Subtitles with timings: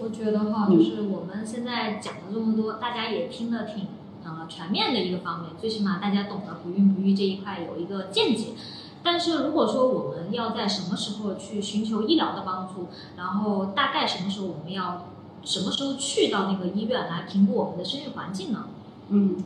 [0.00, 3.88] 我觉得哈，就是我们现在讲了这么多，大家也听得挺
[4.24, 8.48] 呃全面的一个方面，最起码大家懂得不孕不育这一块有一个见解。
[9.02, 15.06] 但是如果说我们要在什么时候去寻求医疗的帮助，然后大概什么时候我们要
[15.44, 18.66] 什么时候去到那个医院来评估我们的生育环境呢？
[19.08, 19.36] 嗯，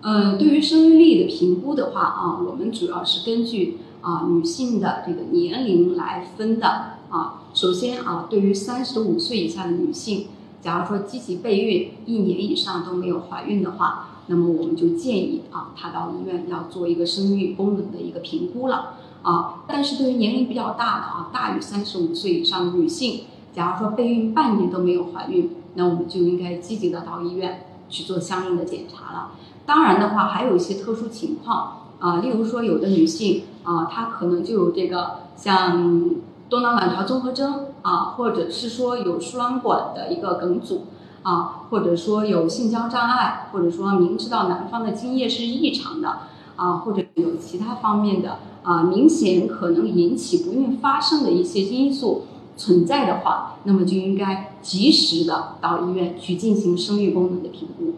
[0.00, 7.42] 呃，对于生育力的评估的话啊，我们主要是根据啊女性的这个年龄来分的啊。
[7.52, 10.26] 首先啊，对于三十五岁以下的女性，
[10.62, 19.64] 假如说积极备孕一年以上都没有怀孕的话，那么我们就建议啊她到医院要做一个生育功能的一个评估了啊。
[19.66, 29.32] 但是对于年龄比较大的啊，大于三十五岁以上的女性，假如说备孕半年都没有怀孕，那我们就应该积极的到医院去做相应的检查了。
[29.68, 36.16] 当然的话，还有一些特殊情况啊，例如说有的女性啊，她可能就有这个像。
[36.50, 40.86] 多囊卵巢综合征啊，或者是说有输卵管的一个梗阻
[41.22, 46.20] 啊，或者说有性交障碍，或者说明知道男方的精液是异常的
[46.56, 52.22] 啊，或者有其他方面的啊明显可能引起不孕发生的一些因素
[52.56, 57.92] 存在的话，那么就应该及时的到医院去进行生育功能的评估。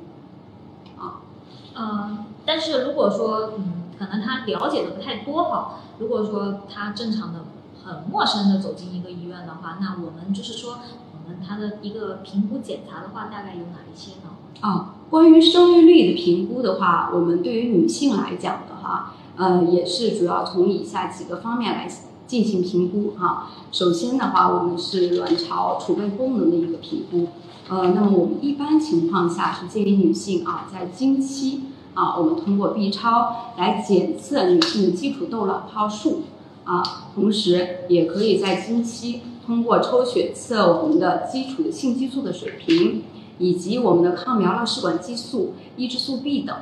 [1.76, 7.40] 嗯，但是如果说嗯，可能他了解的不太多哈，如果说他正常的。
[7.82, 10.80] 很陌生的走进一个医院的话，那我们就是说，
[11.12, 14.28] 我们他的一个评估检查的话，大概有哪一些呢？
[14.60, 21.88] 啊，关于生育率的评估的话，我们对于女性来讲的话，呃，也是主要从以下几个方面来
[22.30, 23.50] 进行评估啊。
[23.72, 27.26] 首先的话，我们是卵巢储备功能的一个评估，
[27.68, 31.62] 呃，那么我们一般情况下是建议女性啊，在经期
[31.94, 36.22] 啊，我们通过 B 超来检测女性的基础窦卵泡数。
[36.62, 43.02] 啊，同时也可以在经期通过抽血测我们的基础的性激素的水平，
[43.38, 46.54] 以及我们的抗苗勒试管激素、抑制素 B 等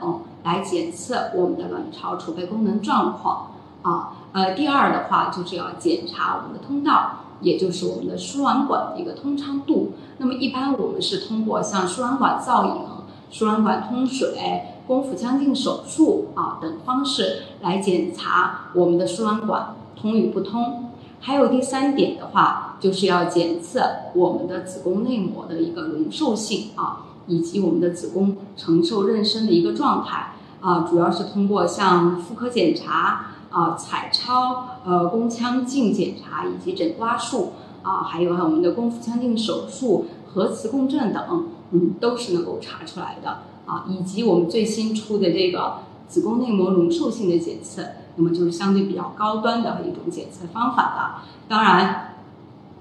[0.45, 3.51] 来检测我们的卵巢储备功能状况。
[3.83, 9.93] 啊，呃，第二的话就是要检查我们的通道，也就是我们的输卵管的一个通畅度。
[10.19, 12.83] 那么一般我们是通过像输卵管造影、
[13.31, 14.75] 输卵管通水。
[14.89, 19.77] 宫腹腔镜手术啊等方式来检查我们的输卵管。
[20.01, 23.83] 通与不通，还有第三点的话，就是要检测
[24.15, 47.83] 我们的子宫内膜的一个容受性啊，以及我们的子宫承受妊娠的一个状态啊，主要是通过像妇科检查啊、彩超、呃宫腔镜检查以及诊刮术啊，还有我们的宫腹腔镜手术、核磁共振等，嗯，都是能够查出来的啊，以及我们最新出的这个子宫内膜容受性的检测。
[48.17, 51.23] 那么就是相对比较高端的一种检测方法了。
[51.47, 52.17] 当然，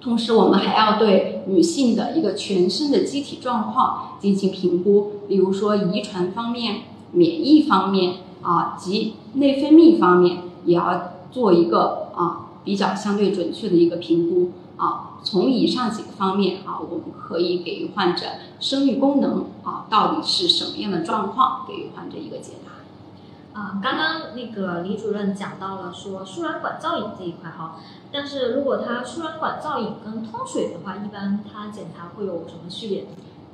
[0.01, 6.77] 同时我们还要对女性的一个全身的机体状况进行评估，比如说遗传方面、
[7.11, 15.17] 免疫方面啊及内分泌方面，也要做一个啊比较相对准确的一个评估啊。
[15.23, 18.25] 从以上几个方面啊，我们可以给予患者
[18.59, 23.59] 生育功能啊到底是什么样的状况，给予患者一个解答。
[23.59, 27.77] 啊，刚刚那个李主任讲到了说输卵管造影这一块哈，
[28.11, 33.07] 但是如果他输卵管造影跟通水的话，一般他检查会有什么区别？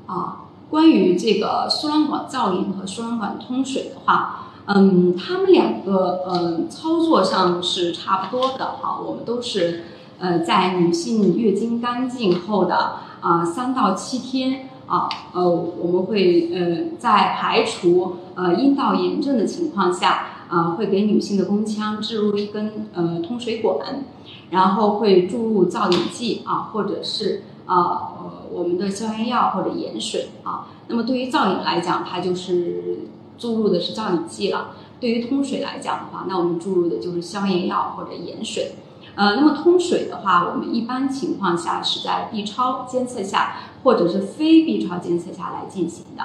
[0.06, 9.84] 啊，关于这个输卵管造影和输卵管通水的话，嗯，他们两个嗯操作上是差不多的哈，我们都是
[10.20, 14.70] 呃在女性月经干净后的啊三到七天。
[14.86, 24.04] 啊，呃，我们会呃在排除呃阴道炎症的情况下，啊，会给女性的宫腔置入一根呃通水管，
[24.50, 28.10] 然后会注入造影剂啊，或者是啊
[28.52, 30.68] 我们的消炎药或者盐水啊。
[30.90, 33.08] 那么对于造影来讲，它就是
[33.44, 38.76] 注入的是造影剂了；对于通水来讲的话，那我们注入的就是消炎药或者盐水。
[39.16, 46.24] 呃，那么通水的话，我们一般情况下是在 B 超监测下，或者是非 B 超监测下来进行的。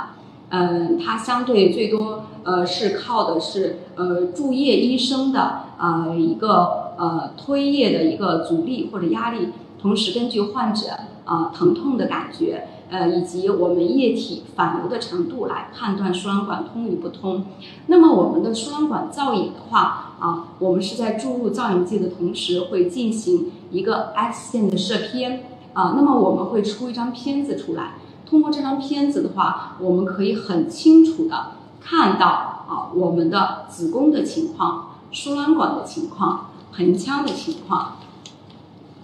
[0.51, 9.49] 嗯，它相对最多呃是靠的是呃注液医生的呃一个呃推液的一个阻力或者压力，
[9.83, 10.87] 同时根据患者
[11.25, 12.69] 啊疼痛的感觉。
[12.91, 17.45] 呃，以及我们液体反流的程度来判断输卵管通与不通。
[17.87, 25.45] 那么我们的输卵管造影的话，啊，我们是在注入造影剂的同时会进行一个 X 线的射片，
[25.75, 27.95] 啊，那么我们会出一张片子出来。
[28.25, 37.97] 通过这张片子的话，我们可以很清楚的看到啊，我们的子宫的情况、输卵管的情况、盆腔的情况。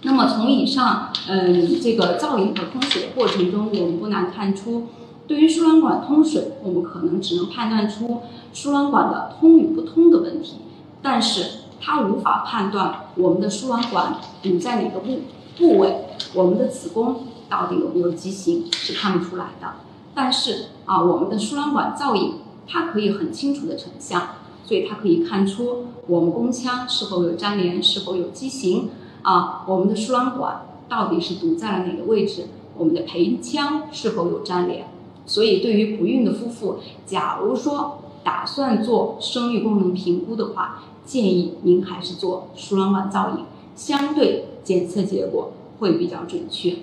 [0.05, 4.83] 那么从以上，嗯，这个造影和通水的过程中，我们不难看出，
[5.27, 8.21] 对于输卵管通水，我们可能只能判断出
[8.53, 10.57] 输卵管的通与不通的问题，
[11.01, 15.21] 但是它无法判断我们的输卵管堵在哪个部
[15.57, 16.05] 部位，
[16.35, 19.67] 我们的子宫到底有没有畸形是看不出来的。
[20.13, 22.35] 但是啊，我们的输卵管造影，
[22.67, 24.21] 它可以很清楚的成像，
[24.63, 28.91] 所以它可以看出我们宫腔是否有粘连，是否有畸形。
[29.25, 32.45] 啊，我们的输卵管到底是堵在了哪个位置？
[32.77, 34.85] 我们的盆腔是否有粘连？
[35.25, 36.77] 所以，对于不孕的夫妇，
[37.07, 43.45] 假如说打算做生育功能评估的话，建议您还是做输卵管造影，
[43.75, 46.75] 相对检测结果会比较准确。